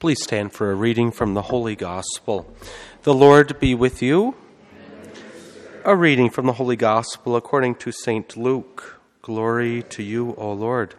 [0.00, 2.50] Please stand for a reading from the Holy Gospel.
[3.02, 4.34] The Lord be with you.
[5.84, 8.34] A reading from the Holy Gospel according to St.
[8.34, 8.98] Luke.
[9.20, 10.94] Glory to you, O Lord.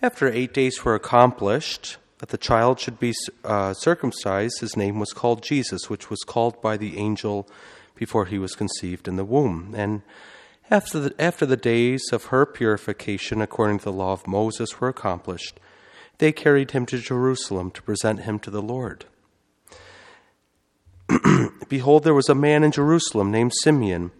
[0.00, 3.12] After eight days were accomplished, that the child should be
[3.44, 7.46] uh, circumcised, his name was called Jesus, which was called by the angel
[7.96, 9.74] before he was conceived in the womb.
[9.76, 10.00] And
[10.70, 14.88] after the, after the days of her purification, according to the law of Moses, were
[14.88, 15.60] accomplished,
[16.18, 19.04] they carried him to Jerusalem to present him to the Lord.
[21.68, 24.10] Behold, there was a man in Jerusalem named Simeon,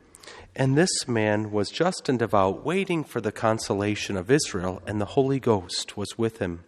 [0.57, 5.07] and this man was just and devout, waiting for the consolation of Israel, and the
[5.07, 6.65] Holy Ghost was with him.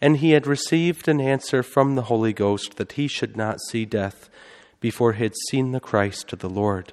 [0.00, 3.84] And he had received an answer from the Holy Ghost that he should not see
[3.84, 4.30] death
[4.80, 6.92] before he had seen the Christ of the Lord.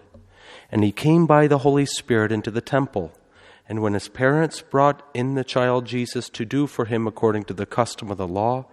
[0.71, 3.13] And he came by the Holy Spirit into the temple.
[3.69, 7.53] And when his parents brought in the child Jesus to do for him according to
[7.53, 8.65] the custom of the law,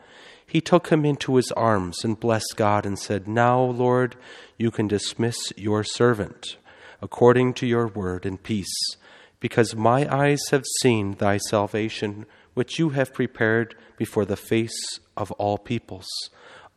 [0.46, 4.16] he took him into his arms and blessed God and said, Now, Lord,
[4.58, 6.56] you can dismiss your servant
[7.02, 8.96] according to your word in peace,
[9.40, 15.30] because my eyes have seen thy salvation, which you have prepared before the face of
[15.32, 16.08] all peoples,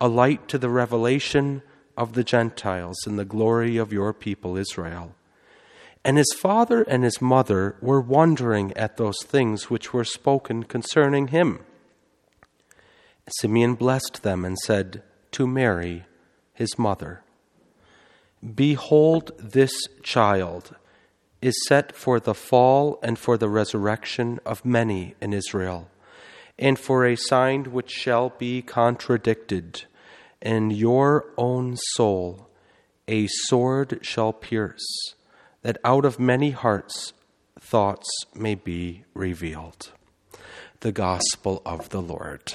[0.00, 1.62] a light to the revelation
[1.96, 5.14] of the Gentiles and the glory of your people Israel.
[6.04, 11.28] And his father and his mother were wondering at those things which were spoken concerning
[11.28, 11.60] him.
[13.40, 16.04] Simeon blessed them and said to Mary,
[16.54, 17.22] his mother,
[18.54, 20.76] Behold, this child
[21.42, 25.90] is set for the fall and for the resurrection of many in Israel,
[26.58, 29.84] and for a sign which shall be contradicted,
[30.40, 32.48] and your own soul
[33.06, 35.14] a sword shall pierce
[35.68, 37.12] that out of many hearts
[37.60, 39.90] thoughts may be revealed.
[40.80, 42.54] The Gospel of the Lord.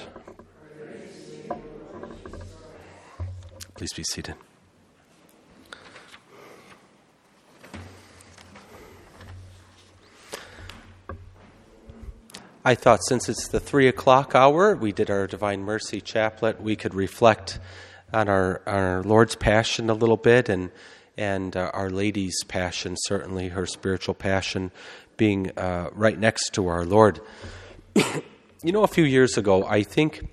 [3.75, 4.33] Please be seated.
[12.65, 16.75] I thought since it's the three o'clock hour, we did our Divine Mercy Chaplet, we
[16.75, 17.59] could reflect
[18.11, 20.71] on our, our Lord's Passion a little bit and
[21.17, 24.71] and uh, Our Lady's passion, certainly her spiritual passion,
[25.17, 27.19] being uh, right next to our Lord.
[27.95, 30.27] you know, a few years ago, I think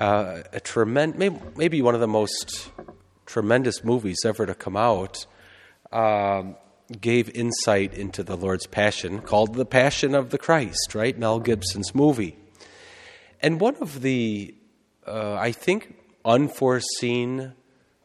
[0.00, 2.70] uh, a tremendous, maybe, maybe, one of the most
[3.26, 5.26] tremendous movies ever to come out,
[5.92, 6.56] um,
[7.00, 11.18] gave insight into the Lord's passion, called The Passion of the Christ, right?
[11.18, 12.36] Mel Gibson's movie.
[13.40, 14.54] And one of the,
[15.06, 15.94] uh, I think,
[16.24, 17.54] unforeseen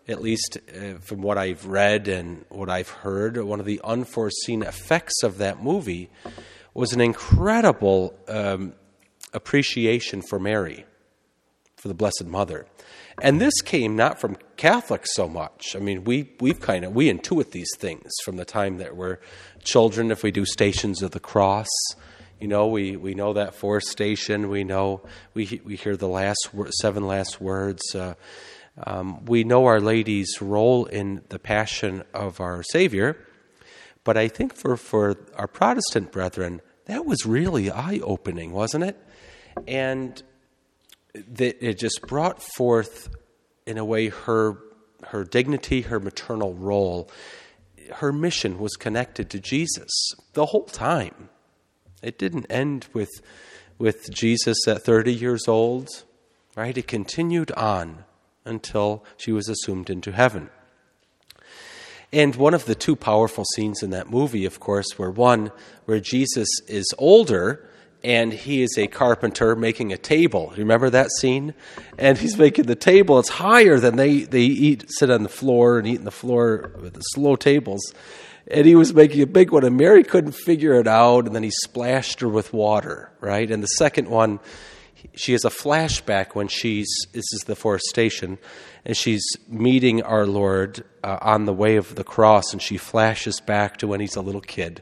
[0.08, 4.64] at least uh, from what I've read and what I've heard, one of the unforeseen
[4.64, 6.10] effects of that movie
[6.74, 8.74] was an incredible um,
[9.34, 10.86] appreciation for Mary,
[11.76, 12.66] for the Blessed Mother.
[13.22, 15.76] And this came not from Catholics so much.
[15.76, 19.18] I mean, we, we've kind of, we intuit these things from the time that we're
[19.64, 20.12] children.
[20.12, 21.68] If we do Stations of the Cross,
[22.40, 24.50] you know, we, we know that fourth station.
[24.50, 25.02] We know,
[25.34, 27.82] we, we hear the last seven last words.
[27.96, 28.14] Uh,
[28.86, 33.18] um, we know Our Lady's role in the passion of our Savior,
[34.04, 38.98] but I think for, for our Protestant brethren, that was really eye opening, wasn't it?
[39.68, 40.22] And
[41.14, 43.10] that it just brought forth,
[43.66, 44.58] in a way, her,
[45.08, 47.10] her dignity, her maternal role.
[47.96, 51.30] Her mission was connected to Jesus the whole time.
[52.04, 53.10] It didn't end with,
[53.80, 55.90] with Jesus at 30 years old,
[56.56, 56.78] right?
[56.78, 58.06] It continued on
[58.48, 60.50] until she was assumed into heaven.
[62.12, 65.52] And one of the two powerful scenes in that movie, of course, were one
[65.86, 67.68] where Jesus is older
[68.04, 70.52] and he is a carpenter making a table.
[70.56, 71.54] You Remember that scene?
[71.98, 73.20] And he's making the table.
[73.20, 76.72] It's higher than they, they eat, sit on the floor and eat on the floor
[76.80, 77.94] with the slow tables.
[78.50, 81.44] And he was making a big one, and Mary couldn't figure it out, and then
[81.44, 83.50] he splashed her with water, right?
[83.52, 84.40] And the second one,
[85.16, 88.38] she has a flashback when she's this is the fourth station
[88.86, 93.40] and she's meeting our lord uh, on the way of the cross and she flashes
[93.40, 94.82] back to when he's a little kid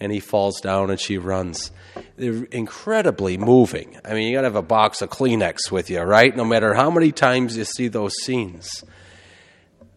[0.00, 1.70] and he falls down and she runs.
[2.16, 3.98] They're incredibly moving.
[4.04, 6.36] I mean you got to have a box of kleenex with you right?
[6.36, 8.84] No matter how many times you see those scenes.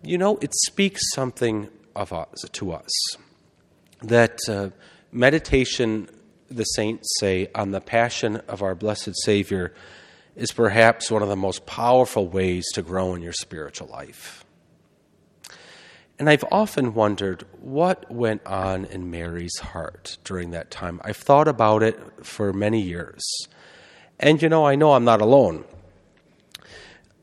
[0.04, 2.92] You know it speaks something of us to us
[4.04, 4.70] that uh,
[5.12, 6.10] meditation
[6.50, 9.74] the saints say on the passion of our blessed Savior
[10.36, 14.44] is perhaps one of the most powerful ways to grow in your spiritual life.
[16.18, 21.02] And I've often wondered what went on in Mary's heart during that time.
[21.04, 23.22] I've thought about it for many years.
[24.20, 25.66] And you know, I know I'm not alone.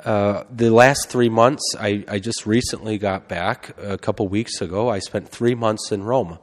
[0.05, 4.89] Uh, the last three months, I, I, just recently got back a couple weeks ago.
[4.89, 6.41] I spent three months in Rome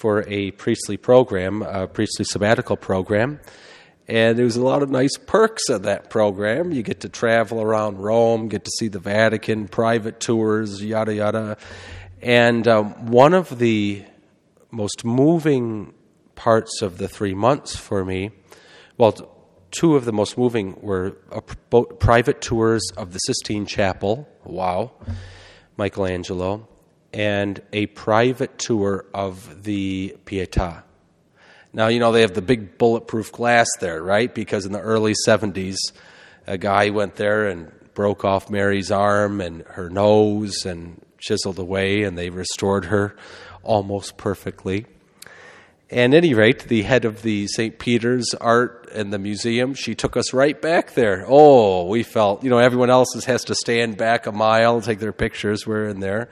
[0.00, 3.38] for a priestly program, a priestly sabbatical program.
[4.08, 6.72] And there's a lot of nice perks of that program.
[6.72, 11.58] You get to travel around Rome, get to see the Vatican, private tours, yada, yada.
[12.22, 14.02] And um, one of the
[14.70, 15.92] most moving
[16.34, 18.30] parts of the three months for me,
[18.96, 19.12] well,
[19.70, 21.10] two of the most moving were
[21.98, 24.26] private tours of the Sistine Chapel.
[24.44, 24.92] Wow,
[25.76, 26.69] Michelangelo,
[27.12, 30.82] and a private tour of the Pietà.
[31.72, 34.34] Now, you know, they have the big bulletproof glass there, right?
[34.34, 35.76] Because in the early 70s,
[36.46, 42.02] a guy went there and broke off Mary's arm and her nose and chiseled away,
[42.02, 43.14] and they restored her
[43.62, 44.86] almost perfectly.
[45.90, 47.78] At any rate, the head of the St.
[47.78, 51.24] Peter's Art and the Museum, she took us right back there.
[51.28, 55.00] Oh, we felt, you know, everyone else has to stand back a mile, and take
[55.00, 55.66] their pictures.
[55.66, 56.28] We're in there.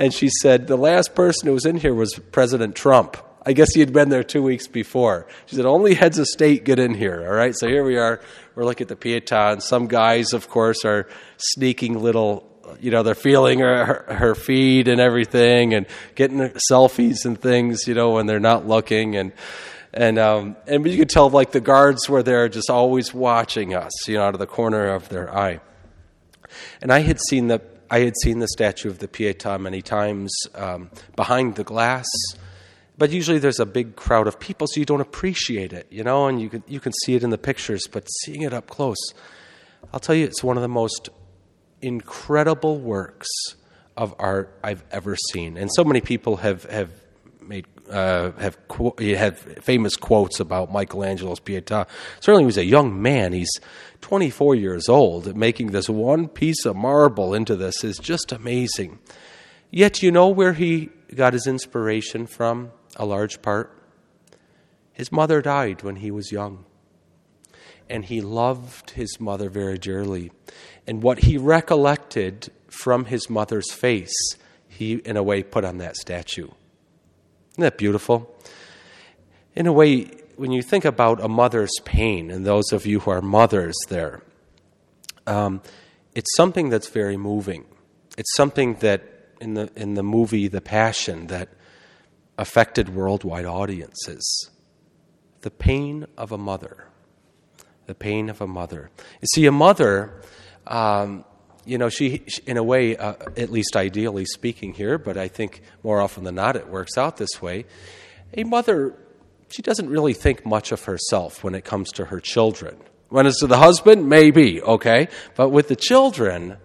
[0.00, 3.18] And she said, the last person who was in here was President Trump.
[3.44, 5.26] I guess he had been there two weeks before.
[5.44, 7.22] She said, only heads of state get in here.
[7.28, 8.22] All right, so here we are.
[8.54, 11.06] We're looking at the Pietà, and some guys, of course, are
[11.36, 12.46] sneaking little
[12.80, 16.38] you know, they're feeling her, her feed and everything and getting
[16.70, 19.16] selfies and things, you know, when they're not looking.
[19.16, 19.32] And,
[19.92, 23.90] and, um, and you could tell like the guards were there just always watching us,
[24.06, 25.60] you know, out of the corner of their eye.
[26.80, 30.32] And I had seen the, I had seen the statue of the Pietà many times
[30.54, 32.06] um, behind the glass,
[32.96, 36.28] but usually there's a big crowd of people, so you don't appreciate it, you know,
[36.28, 38.98] and you can, you can see it in the pictures, but seeing it up close,
[39.92, 41.08] I'll tell you, it's one of the most
[41.82, 43.28] incredible works
[43.96, 45.56] of art I've ever seen.
[45.56, 46.90] And so many people have, have
[47.40, 48.58] made uh, have
[48.98, 51.86] have famous quotes about Michelangelo's Pietà.
[52.20, 53.32] Certainly, he was a young man.
[53.32, 53.60] He's
[54.00, 55.36] 24 years old.
[55.36, 58.98] Making this one piece of marble into this is just amazing.
[59.70, 62.72] Yet, you know where he got his inspiration from?
[62.96, 63.76] A large part.
[64.92, 66.64] His mother died when he was young
[67.90, 70.30] and he loved his mother very dearly.
[70.86, 74.14] And what he recollected from his mother's face,
[74.68, 76.48] he, in a way, put on that statue.
[77.60, 78.34] Isn't that beautiful?
[79.54, 80.04] In a way,
[80.36, 84.22] when you think about a mother's pain, and those of you who are mothers there,
[85.26, 85.60] um,
[86.14, 87.66] it's something that's very moving.
[88.16, 89.02] It's something that,
[89.42, 91.50] in the, in the movie The Passion, that
[92.38, 94.48] affected worldwide audiences.
[95.42, 96.86] The pain of a mother
[97.86, 98.88] the pain of a mother.
[99.20, 100.22] You see, a mother,
[100.64, 101.24] um,
[101.70, 105.62] you know, she, in a way, uh, at least ideally speaking here, but I think
[105.84, 107.64] more often than not it works out this way.
[108.34, 108.92] A mother,
[109.50, 112.76] she doesn't really think much of herself when it comes to her children.
[113.08, 115.06] When it's to the husband, maybe, okay?
[115.36, 116.56] But with the children,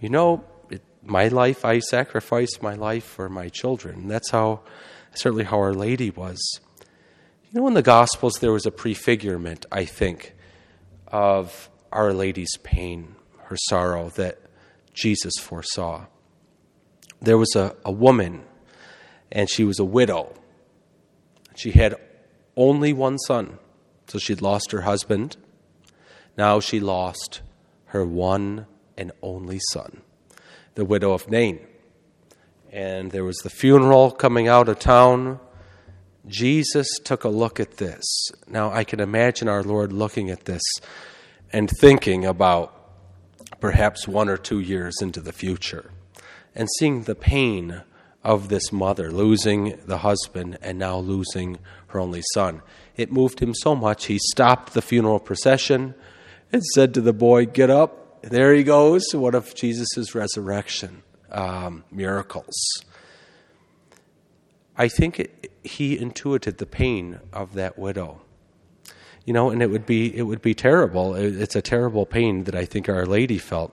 [0.00, 4.08] you know, it, my life, I sacrifice my life for my children.
[4.08, 4.62] That's how,
[5.14, 6.40] certainly how Our Lady was.
[7.52, 10.34] You know, in the Gospels, there was a prefigurement, I think,
[11.06, 13.14] of Our Lady's pain,
[13.50, 14.38] her sorrow that
[14.94, 16.06] Jesus foresaw.
[17.20, 18.44] There was a, a woman,
[19.30, 20.32] and she was a widow.
[21.56, 21.96] She had
[22.56, 23.58] only one son,
[24.06, 25.36] so she'd lost her husband.
[26.38, 27.42] Now she lost
[27.86, 28.66] her one
[28.96, 30.02] and only son,
[30.76, 31.60] the widow of Nain.
[32.72, 35.40] And there was the funeral coming out of town.
[36.28, 38.04] Jesus took a look at this.
[38.46, 40.62] Now, I can imagine our Lord looking at this
[41.52, 42.79] and thinking about
[43.60, 45.90] perhaps one or two years into the future
[46.54, 47.82] and seeing the pain
[48.22, 52.62] of this mother losing the husband and now losing her only son.
[52.96, 55.94] It moved him so much, he stopped the funeral procession
[56.52, 58.22] and said to the boy, Get up.
[58.22, 59.02] There he goes.
[59.14, 62.54] One of Jesus' resurrection um, miracles.
[64.76, 68.22] I think it, he intuited the pain of that widow.
[69.30, 71.14] You know, and it would be it would be terrible.
[71.14, 73.72] It's a terrible pain that I think Our Lady felt.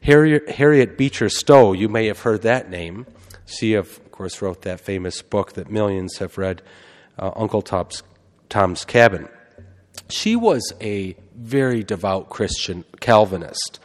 [0.00, 3.06] Harriet, Harriet Beecher Stowe, you may have heard that name.
[3.44, 6.62] She, of course, wrote that famous book that millions have read,
[7.18, 8.04] uh, Uncle Tom's,
[8.48, 9.28] Tom's Cabin.
[10.08, 13.80] She was a very devout Christian Calvinist.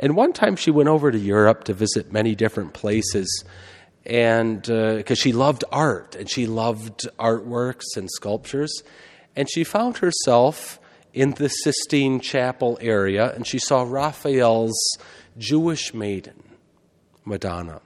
[0.00, 3.44] And one time she went over to Europe to visit many different places
[4.04, 8.82] and because uh, she loved art and she loved artworks and sculptures
[9.36, 10.80] and she found herself
[11.12, 14.76] in the sistine chapel area and she saw raphael's
[15.38, 16.42] jewish maiden
[17.24, 17.80] madonna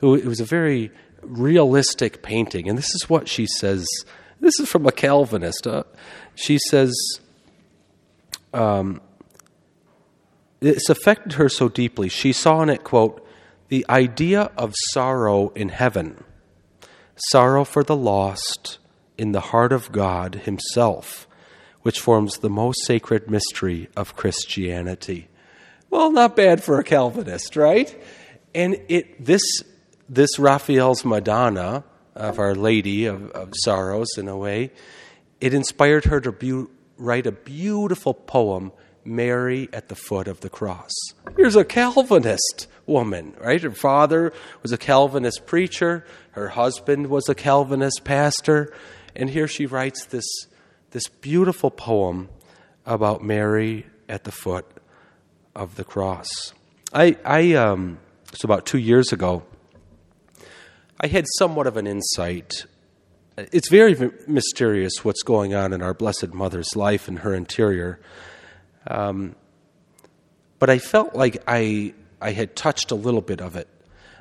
[0.00, 0.90] who it was a very
[1.22, 2.68] realistic painting.
[2.68, 3.86] And this is what she says.
[4.40, 5.66] This is from a calvinist.
[5.66, 5.84] Uh,
[6.34, 6.94] she says
[8.52, 9.00] um,
[10.60, 12.08] it's affected her so deeply.
[12.08, 13.26] She saw in it, quote,
[13.68, 16.24] the idea of sorrow in heaven,
[17.30, 18.78] sorrow for the lost
[19.20, 21.28] in the heart of God Himself,
[21.82, 25.28] which forms the most sacred mystery of Christianity.
[25.90, 27.94] Well, not bad for a Calvinist, right?
[28.54, 29.42] And it this
[30.08, 31.84] this Raphael's Madonna
[32.14, 34.72] of Our Lady of, of Sorrows, in a way,
[35.38, 36.64] it inspired her to be,
[36.96, 38.72] write a beautiful poem,
[39.04, 40.92] Mary at the Foot of the Cross.
[41.36, 43.62] Here's a Calvinist woman, right?
[43.62, 48.72] Her father was a Calvinist preacher, her husband was a Calvinist pastor,
[49.14, 50.26] and here she writes this,
[50.90, 52.28] this beautiful poem
[52.86, 54.66] about Mary at the foot
[55.54, 56.52] of the cross.
[56.92, 57.98] I, I um,
[58.32, 59.42] it's about two years ago.
[61.00, 62.66] I had somewhat of an insight.
[63.36, 68.00] It's very mysterious what's going on in our Blessed Mother's life and her interior.
[68.86, 69.34] Um,
[70.58, 73.68] but I felt like I, I had touched a little bit of it.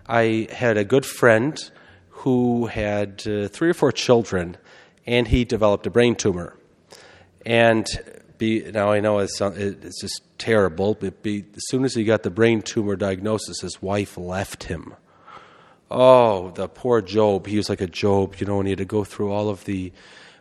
[0.08, 1.60] I had a good friend
[2.24, 4.58] who had uh, three or four children,
[5.06, 6.54] and he developed a brain tumor.
[7.46, 7.88] And
[8.38, 12.24] be, now I know it's, it's just terrible, but be, as soon as he got
[12.24, 14.96] the brain tumor diagnosis, his wife left him.
[15.90, 17.48] Oh, the poor Job.
[17.48, 19.64] He was like a Job, you know, and he had to go through all of
[19.64, 19.94] the,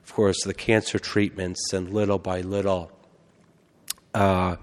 [0.03, 2.91] of course, the cancer treatments, and little by little,
[4.15, 4.57] uh,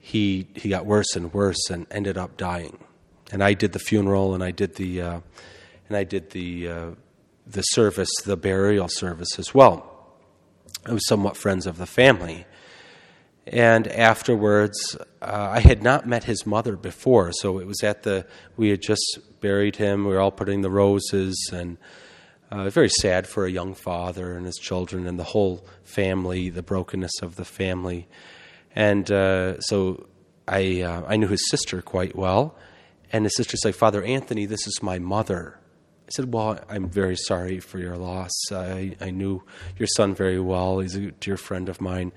[0.00, 2.78] he he got worse and worse, and ended up dying.
[3.30, 5.20] And I did the funeral, and I did the, uh,
[5.88, 6.90] and I did the uh,
[7.46, 9.94] the service, the burial service as well.
[10.84, 12.46] I was somewhat friends of the family.
[13.46, 18.26] And afterwards, uh, I had not met his mother before, so it was at the,
[18.58, 21.78] we had just buried him, we were all putting the roses, and
[22.50, 26.62] uh, very sad for a young father and his children and the whole family, the
[26.62, 28.06] brokenness of the family.
[28.74, 30.06] And uh, so
[30.46, 32.54] I, uh, I knew his sister quite well,
[33.10, 35.58] and his sister said, Father Anthony, this is my mother.
[36.08, 38.32] I said, Well, I'm very sorry for your loss.
[38.50, 39.42] I, I knew
[39.76, 40.78] your son very well.
[40.78, 42.12] He's a dear friend of mine.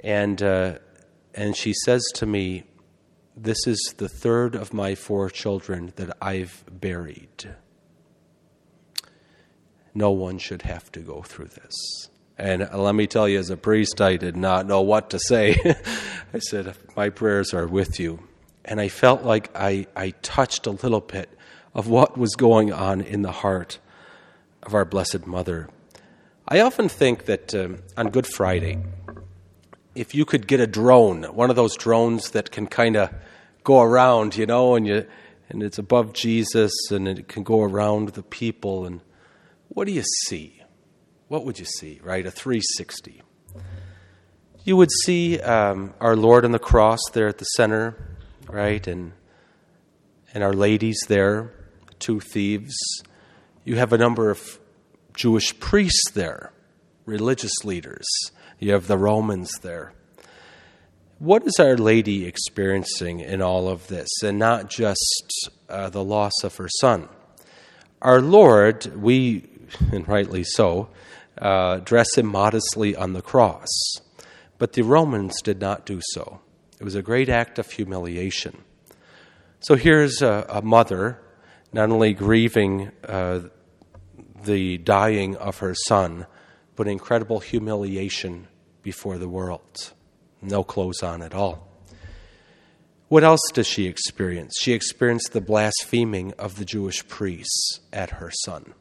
[0.00, 0.78] And, uh,
[1.32, 2.64] and she says to me,
[3.36, 7.54] This is the third of my four children that I've buried.
[9.94, 12.08] No one should have to go through this.
[12.36, 15.56] And let me tell you, as a priest, I did not know what to say.
[16.34, 18.18] I said, My prayers are with you.
[18.64, 21.30] And I felt like I, I touched a little bit
[21.76, 23.78] of what was going on in the heart
[24.62, 25.68] of our Blessed Mother.
[26.48, 28.78] I often think that um, on Good Friday,
[29.94, 33.12] if you could get a drone, one of those drones that can kind of
[33.62, 35.06] go around, you know, and you
[35.50, 39.00] and it's above Jesus and it can go around the people and
[39.68, 40.62] what do you see?
[41.28, 42.24] What would you see, right?
[42.24, 43.22] A 360.
[44.64, 48.16] You would see um, our Lord on the cross there at the center,
[48.48, 49.12] right, and
[50.32, 51.52] and our ladies there,
[51.98, 52.74] two thieves.
[53.64, 54.58] You have a number of
[55.14, 56.52] Jewish priests there,
[57.04, 58.06] religious leaders
[58.58, 59.92] you have the Romans there.
[61.18, 66.32] What is Our Lady experiencing in all of this, and not just uh, the loss
[66.42, 67.08] of her son?
[68.02, 69.48] Our Lord, we,
[69.92, 70.88] and rightly so,
[71.38, 73.68] uh, dress him modestly on the cross,
[74.58, 76.40] but the Romans did not do so.
[76.78, 78.62] It was a great act of humiliation.
[79.60, 81.18] So here's a, a mother
[81.76, 83.40] not only grieving uh,
[84.44, 86.26] the dying of her son,
[86.74, 88.48] but incredible humiliation
[88.82, 89.92] before the world.
[90.40, 91.68] No clothes on at all.
[93.08, 94.54] What else does she experience?
[94.58, 98.72] She experienced the blaspheming of the Jewish priests at her son.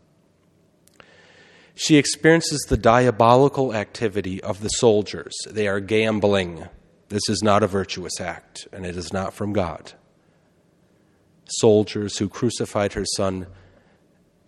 [1.76, 5.36] She experiences the diabolical activity of the soldiers.
[5.50, 6.70] They are gambling.
[7.10, 9.92] This is not a virtuous act, and it is not from God.
[11.46, 13.48] Soldiers who crucified her son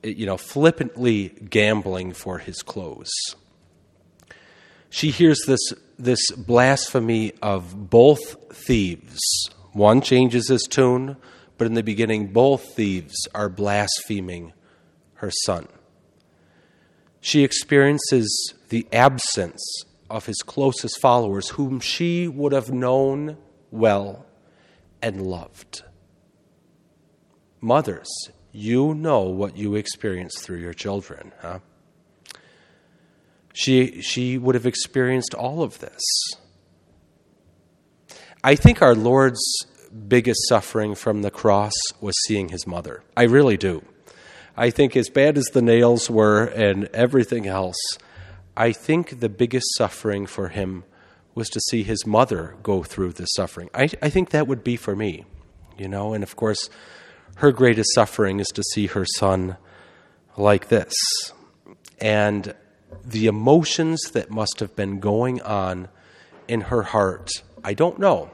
[0.03, 3.11] eh, you know, flippantly gambling for his clothes.
[4.89, 5.59] She hears this,
[5.99, 9.19] this blasphemy of both thieves.
[9.73, 11.17] One changes his tune,
[11.57, 14.53] but in the beginning, both thieves are blaspheming
[15.15, 15.67] her son.
[17.19, 19.61] She experiences the absence
[20.09, 23.37] of his closest followers, whom she would have known
[23.71, 24.25] well
[25.01, 25.83] and loved.
[27.67, 28.07] Mothers,
[28.53, 31.59] you know what you experience through your children, huh?
[33.53, 36.01] She, she would have experienced all of this.
[38.41, 39.43] I think our Lord's
[40.07, 43.03] biggest suffering from the cross was seeing his mother.
[43.17, 43.83] I really do.
[44.55, 47.75] I think, as bad as the nails were and everything else,
[48.55, 50.85] I think the biggest suffering for him
[51.35, 53.69] was to see his mother go through the suffering.
[53.73, 55.25] I, I think that would be for me,
[55.77, 56.69] you know, and of course,
[57.37, 59.57] her greatest suffering is to see her son
[60.37, 60.93] like this.
[61.99, 62.55] And
[63.05, 65.89] the emotions that must have been going on
[66.47, 67.29] in her heart,
[67.63, 68.31] I don't know.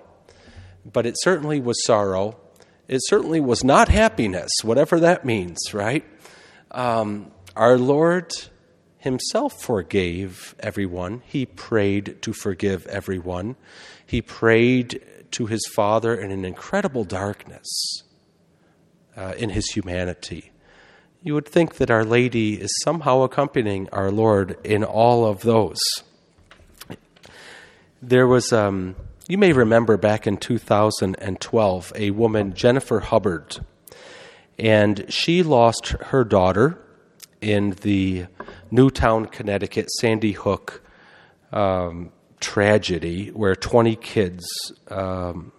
[0.86, 2.38] But it certainly was sorrow.
[2.88, 6.06] It certainly was not happiness, whatever that means, right?
[6.72, 8.32] Um, our Lord
[9.00, 11.24] Himself forgave everyone.
[11.26, 13.58] He prayed to forgive everyone.
[14.06, 18.04] He prayed to His Father in an incredible darkness
[19.16, 20.52] uh, in His humanity.
[21.22, 25.80] You would think that Our Lady is somehow accompanying our Lord in all of those.
[28.02, 28.96] There was, um,
[29.30, 33.66] you may remember back in 2012, a woman, Jennifer Hubbard,
[34.60, 36.78] and she lost her daughter
[37.40, 38.26] in the
[38.70, 40.82] Newtown, Connecticut, Sandy Hook
[41.54, 44.46] um, tragedy where 20 kids
[44.90, 45.52] um,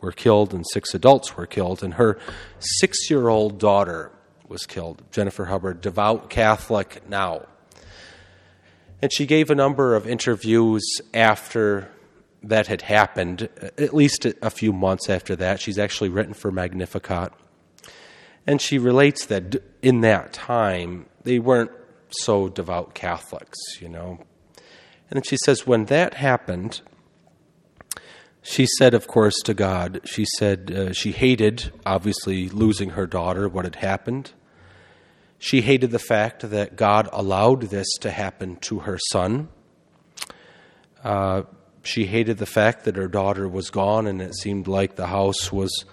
[0.00, 2.18] were killed and six adults were killed, and her
[2.58, 4.10] six year old daughter
[4.48, 5.02] was killed.
[5.10, 7.46] Jennifer Hubbard, devout Catholic now.
[9.00, 10.82] And she gave a number of interviews
[11.14, 11.90] after
[12.42, 15.60] that had happened, at least a few months after that.
[15.60, 17.32] She's actually written for Magnificat.
[18.46, 21.70] And she relates that in that time, they weren't
[22.10, 24.18] so devout Catholics, you know.
[25.10, 26.80] And then she says, when that happened,
[28.50, 33.46] she said, of course, to God, she said uh, she hated, obviously, losing her daughter,
[33.46, 34.32] what had happened.
[35.38, 39.50] She hated the fact that God allowed this to happen to her son.
[41.04, 41.42] Uh,
[41.82, 45.52] she hated the fact that her daughter was gone and it seemed like the house
[45.52, 45.84] was,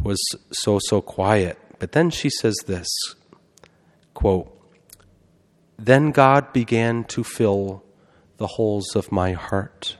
[0.00, 0.20] was
[0.52, 1.58] so, so quiet.
[1.80, 2.88] But then she says this
[4.14, 4.56] quote,
[5.76, 7.82] Then God began to fill
[8.36, 9.97] the holes of my heart.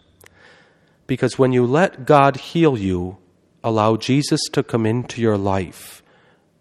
[1.09, 3.19] Because when you let God heal you,
[3.65, 6.03] allow Jesus to come into your life,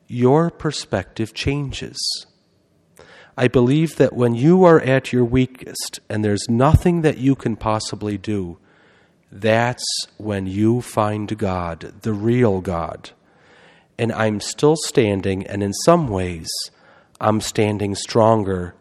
[0.08, 1.98] your perspective changes.
[3.38, 7.56] I believe that when you are at your weakest and there's nothing that you can
[7.56, 8.58] possibly do,
[9.32, 9.86] that's
[10.18, 13.12] when you find God, the real God.
[14.00, 16.48] And I'm still standing, and in some ways,
[17.20, 18.76] I'm standing stronger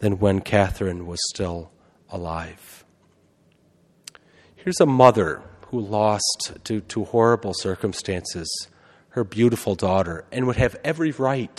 [0.00, 1.70] than when Catherine was still
[2.10, 2.84] alive.
[4.64, 8.48] Here's a mother who lost, to, to horrible circumstances,
[9.10, 11.58] her beautiful daughter and would have every right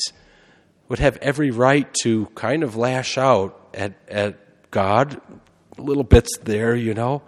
[0.89, 5.19] would have every right to kind of lash out at, at God,
[5.77, 7.23] little bits there, you know.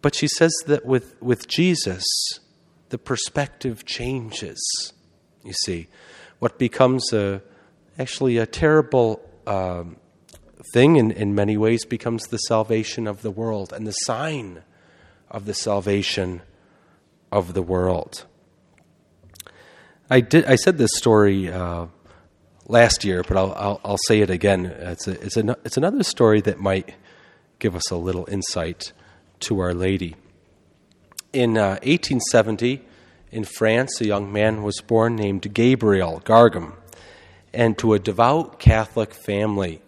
[0.00, 2.04] But she says that with, with Jesus,
[2.90, 4.60] the perspective changes.
[5.44, 5.88] You see,
[6.40, 7.42] what becomes a,
[7.98, 9.96] actually a terrible um,
[10.72, 14.62] thing in, in many ways becomes the salvation of the world and the sign
[15.30, 16.42] of the salvation
[17.30, 18.24] of the world.
[20.10, 20.44] I did.
[20.44, 21.86] I said this story uh,
[22.66, 24.66] last year, but I'll, I'll, I'll say it again.
[24.66, 26.94] It's a, it's a, it's another story that might
[27.58, 28.92] give us a little insight
[29.40, 30.16] to Our Lady.
[31.32, 32.82] In uh, 1870,
[33.30, 36.74] in France, a young man was born named Gabriel Gargam,
[37.54, 39.80] and to a devout Catholic family.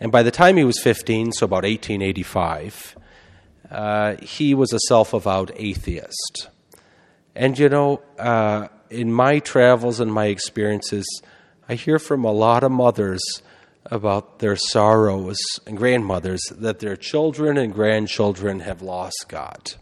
[0.00, 2.96] And by the time he was 15, so about 1885,
[3.70, 6.48] uh, he was a self avowed atheist.
[7.34, 11.06] And you know, uh, in my travels and my experiences,
[11.68, 13.22] I hear from a lot of mothers
[13.86, 19.74] about their sorrows and grandmothers that their children and grandchildren have lost God.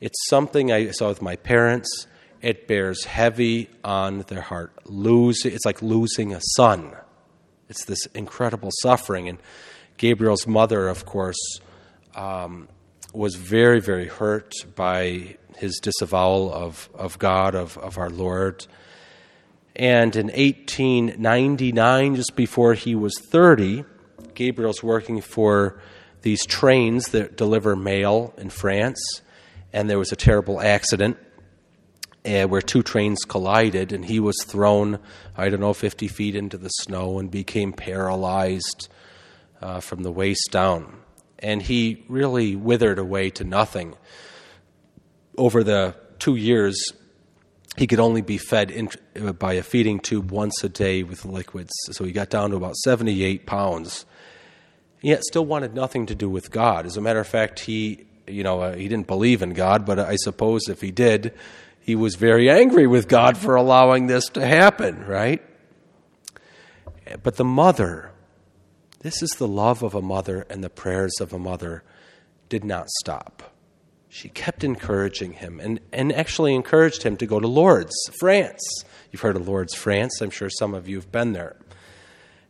[0.00, 2.06] It's something I saw with my parents.
[2.42, 4.72] It bears heavy on their heart.
[4.84, 6.92] Lose, it's like losing a son.
[7.68, 9.28] It's this incredible suffering.
[9.28, 9.38] And
[9.96, 11.60] Gabriel's mother, of course,
[12.14, 12.68] um,
[13.12, 18.66] was very, very hurt by his disavowal of, of God, of, of our Lord.
[19.74, 23.84] And in 1899, just before he was 30,
[24.34, 25.80] Gabriel's working for
[26.22, 29.22] these trains that deliver mail in France,
[29.72, 31.18] and there was a terrible accident
[32.26, 34.98] uh, where two trains collided, and he was thrown,
[35.36, 38.88] I don't know, 50 feet into the snow and became paralyzed
[39.60, 41.00] uh, from the waist down.
[41.38, 43.94] And he really withered away to nothing
[45.38, 46.92] over the two years,
[47.76, 48.88] he could only be fed in,
[49.20, 51.72] uh, by a feeding tube once a day with liquids.
[51.92, 54.06] So he got down to about 78 pounds.
[55.02, 56.86] Yet still wanted nothing to do with God.
[56.86, 59.98] As a matter of fact, he, you know, uh, he didn't believe in God, but
[59.98, 61.34] I suppose if he did,
[61.86, 65.40] he was very angry with God for allowing this to happen, right?
[67.22, 68.10] But the mother,
[69.02, 71.84] this is the love of a mother and the prayers of a mother
[72.48, 73.54] did not stop.
[74.08, 78.64] She kept encouraging him and, and actually encouraged him to go to Lourdes, France.
[79.12, 80.20] You've heard of Lourdes, France.
[80.20, 81.54] I'm sure some of you have been there.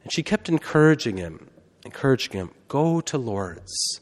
[0.02, 1.50] And she kept encouraging him,
[1.84, 4.00] encouraging him, go to Lourdes.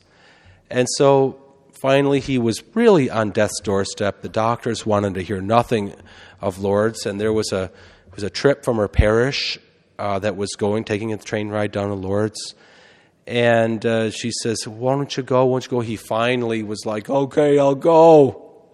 [0.71, 1.44] And so
[1.85, 4.23] finally he was really on death's doorstep.
[4.23, 5.93] The doctors wanted to hear nothing
[6.41, 7.71] of Lourdes, and there was a,
[8.15, 9.59] was a trip from her parish
[9.99, 12.55] uh, that was going, taking a train ride down to Lourdes.
[13.27, 15.45] And uh, she says, Why don't you go?
[15.45, 15.81] Why don't you go?
[15.81, 18.71] He finally was like, Okay, I'll go.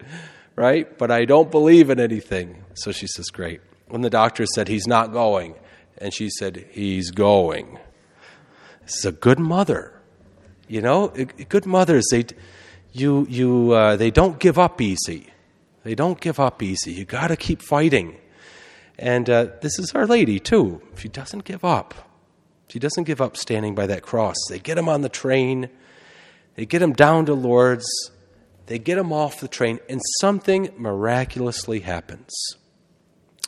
[0.55, 0.96] Right?
[0.96, 2.62] But I don't believe in anything.
[2.75, 3.61] So she says, Great.
[3.88, 5.57] When the doctor said, He's not going,
[5.99, 7.77] and she said, He's going.
[8.83, 10.01] This is a good mother.
[10.68, 11.09] You know,
[11.49, 12.27] good mothers, they,
[12.92, 15.26] you, you, uh, they don't give up easy.
[15.85, 16.92] They don't give up easy.
[16.92, 18.16] You got to keep fighting.
[18.98, 20.83] And uh, this is Our Lady, too.
[20.96, 21.94] She doesn't give up.
[22.68, 24.37] She doesn't give up standing by that cross.
[24.48, 25.70] They get him on the train,
[26.55, 28.11] they get him down to Lourdes,
[28.66, 32.31] they get him off the train, and something miraculously happens.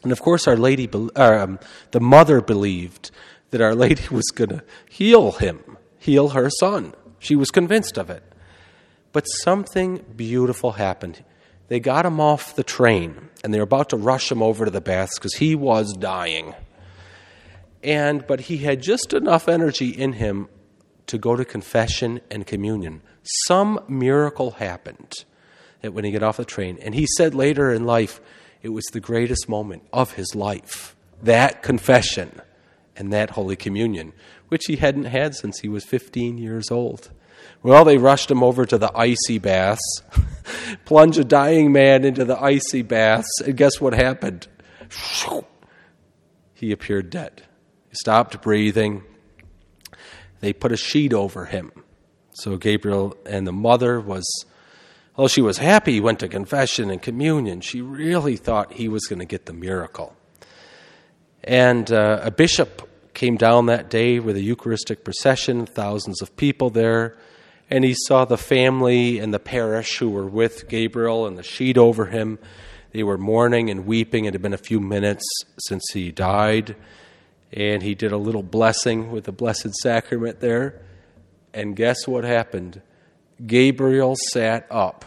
[0.02, 1.60] And of course, Our Lady, um,
[1.92, 3.12] the mother believed
[3.50, 6.94] that Our Lady was going to heal him, heal her son.
[7.20, 8.24] She was convinced of it.
[9.12, 11.22] But something beautiful happened.
[11.68, 14.70] They got him off the train, and they were about to rush him over to
[14.70, 16.54] the baths because he was dying.
[17.82, 20.48] And but he had just enough energy in him
[21.06, 23.02] to go to confession and communion.
[23.46, 25.24] Some miracle happened
[25.80, 28.20] that when he got off the train, and he said later in life,
[28.62, 30.96] it was the greatest moment of his life.
[31.22, 32.40] That confession
[32.96, 34.12] and that Holy Communion,
[34.48, 37.10] which he hadn't had since he was 15 years old.
[37.62, 40.02] Well, they rushed him over to the icy baths,
[40.84, 44.48] plunge a dying man into the icy baths, and guess what happened?
[46.54, 47.42] He appeared dead.
[47.88, 49.02] He stopped breathing.
[50.40, 51.72] They put a sheet over him.
[52.34, 54.24] So Gabriel and the mother was,
[55.16, 57.60] well, she was happy he went to confession and communion.
[57.60, 60.16] She really thought he was going to get the miracle.
[61.44, 66.70] And uh, a bishop came down that day with a Eucharistic procession, thousands of people
[66.70, 67.16] there,
[67.68, 71.78] and he saw the family and the parish who were with Gabriel and the sheet
[71.78, 72.38] over him.
[72.92, 74.26] They were mourning and weeping.
[74.26, 75.24] It had been a few minutes
[75.58, 76.76] since he died
[77.52, 80.80] and he did a little blessing with the Blessed Sacrament there.
[81.52, 82.80] And guess what happened?
[83.46, 85.04] Gabriel sat up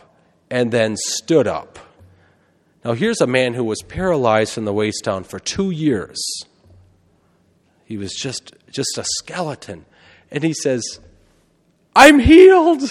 [0.50, 1.80] and then stood up.
[2.86, 6.24] Now, here's a man who was paralyzed from the waist down for two years.
[7.84, 9.86] He was just, just a skeleton.
[10.30, 11.00] And he says,
[11.96, 12.82] I'm healed.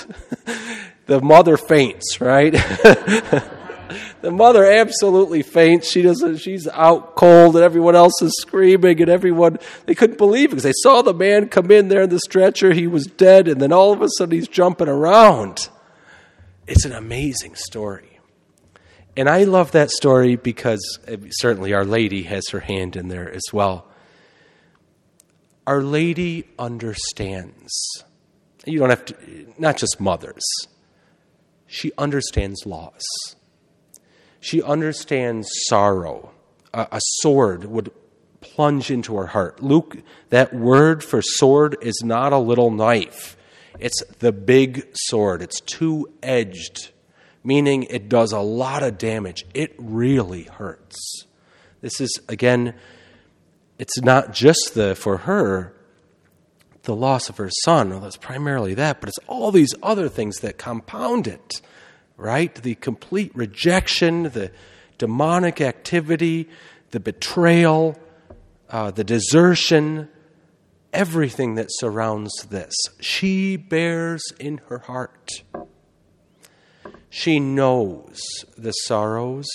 [1.06, 2.52] the mother faints, right?
[4.20, 5.88] the mother absolutely faints.
[5.92, 6.38] She doesn't.
[6.38, 10.62] She's out cold, and everyone else is screaming, and everyone they couldn't believe it because
[10.64, 12.72] they saw the man come in there in the stretcher.
[12.72, 15.68] He was dead, and then all of a sudden he's jumping around.
[16.66, 18.13] It's an amazing story,
[19.16, 23.30] and I love that story because uh, certainly Our Lady has her hand in there
[23.30, 23.86] as well.
[25.66, 27.72] Our Lady understands.
[28.66, 29.14] You don't have to,
[29.58, 30.44] not just mothers.
[31.66, 33.02] She understands loss
[34.44, 36.30] she understands sorrow.
[36.74, 37.90] A, a sword would
[38.42, 39.62] plunge into her heart.
[39.62, 39.96] Luke,
[40.28, 43.38] that word for sword is not a little knife,
[43.78, 45.40] it's the big sword.
[45.40, 46.90] It's two edged,
[47.44, 49.46] meaning it does a lot of damage.
[49.54, 51.24] It really hurts.
[51.80, 52.74] This is, again,
[53.78, 55.74] it's not just the, for her,
[56.82, 60.58] the loss of her son, that's primarily that, but it's all these other things that
[60.58, 61.60] compound it
[62.16, 62.54] right?
[62.54, 64.50] The complete rejection, the
[64.98, 66.48] demonic activity,
[66.90, 67.98] the betrayal,
[68.70, 70.08] uh, the desertion,
[70.92, 72.74] everything that surrounds this.
[73.00, 75.42] She bears in her heart.
[77.14, 78.20] She knows
[78.58, 79.46] the sorrows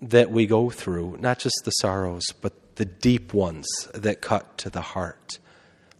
[0.00, 4.70] that we go through, not just the sorrows, but the deep ones that cut to
[4.70, 5.40] the heart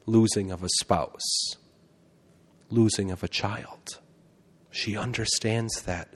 [0.07, 1.57] losing of a spouse,
[2.71, 3.99] losing of a child
[4.71, 6.09] she understands that.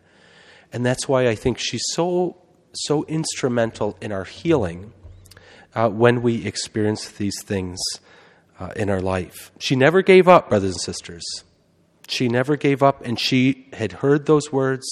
[0.73, 2.37] And that's why I think she's so,
[2.73, 4.93] so instrumental in our healing
[5.75, 7.81] uh, when we experience these things
[8.61, 9.51] uh, in our life.
[9.59, 11.25] She never gave up, brothers and sisters.
[12.13, 14.87] She never gave up, and she had heard those words.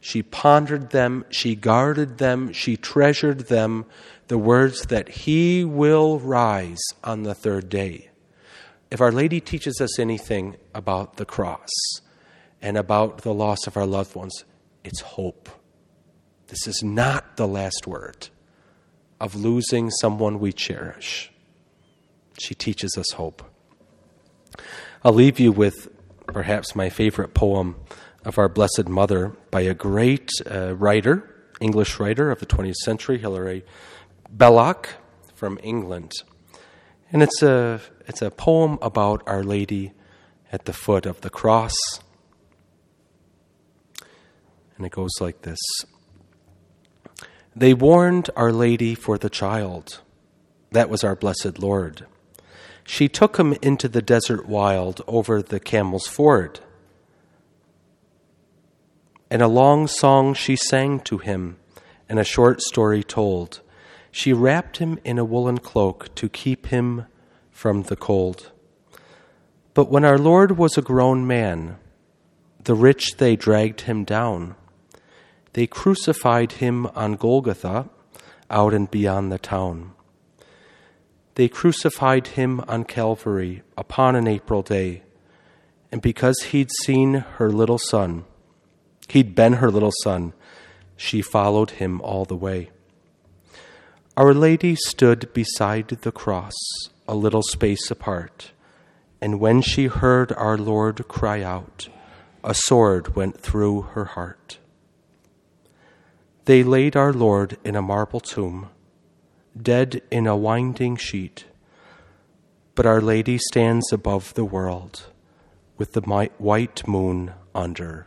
[0.00, 3.84] She pondered them, she guarded them, she treasured them,
[4.28, 8.08] the words that He will rise on the third day.
[8.90, 11.68] If Our Lady teaches us anything about the cross,
[12.62, 14.46] and about the loss of our loved ones,
[14.82, 15.50] it's hope.
[16.48, 18.30] This is not the last word
[19.20, 21.30] of losing someone we cherish.
[22.38, 23.42] She teaches us hope.
[25.04, 25.88] I'll leave you with
[26.30, 27.76] perhaps my favorite poem
[28.24, 31.28] of our Blessed Mother by a great uh, writer,
[31.60, 33.62] English writer of the 20th century, Hilaire
[34.30, 34.88] Belloc
[35.34, 36.12] from England.
[37.12, 39.92] And it's a, it's a poem about Our Lady
[40.52, 41.74] at the foot of the cross.
[44.76, 45.58] And it goes like this
[47.54, 50.00] They warned Our Lady for the child.
[50.72, 52.06] That was our blessed Lord.
[52.92, 56.58] She took him into the desert wild over the camel's ford.
[59.30, 61.56] And a long song she sang to him,
[62.08, 63.60] and a short story told.
[64.10, 67.06] She wrapped him in a woolen cloak to keep him
[67.52, 68.50] from the cold.
[69.72, 71.76] But when our Lord was a grown man,
[72.64, 74.56] the rich they dragged him down.
[75.52, 77.88] They crucified him on Golgotha,
[78.50, 79.92] out and beyond the town.
[81.34, 85.02] They crucified him on Calvary upon an April day,
[85.92, 88.24] and because he'd seen her little son,
[89.08, 90.32] he'd been her little son,
[90.96, 92.70] she followed him all the way.
[94.16, 96.54] Our Lady stood beside the cross,
[97.08, 98.50] a little space apart,
[99.20, 101.88] and when she heard our Lord cry out,
[102.42, 104.58] a sword went through her heart.
[106.44, 108.70] They laid our Lord in a marble tomb,
[109.60, 111.44] dead in a winding sheet,
[112.74, 115.12] but Our Lady stands above the world
[115.76, 116.02] with the
[116.38, 118.06] white moon under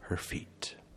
[0.00, 0.77] her feet.